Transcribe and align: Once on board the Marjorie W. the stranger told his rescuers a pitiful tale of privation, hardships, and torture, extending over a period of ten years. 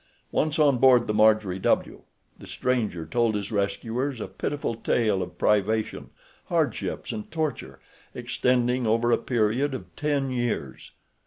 Once 0.31 0.57
on 0.57 0.79
board 0.79 1.05
the 1.05 1.13
Marjorie 1.13 1.59
W. 1.59 2.01
the 2.39 2.47
stranger 2.47 3.05
told 3.05 3.35
his 3.35 3.51
rescuers 3.51 4.19
a 4.19 4.27
pitiful 4.27 4.73
tale 4.73 5.21
of 5.21 5.37
privation, 5.37 6.09
hardships, 6.45 7.11
and 7.11 7.29
torture, 7.29 7.79
extending 8.15 8.87
over 8.87 9.11
a 9.11 9.17
period 9.19 9.75
of 9.75 9.95
ten 9.95 10.31
years. 10.31 10.89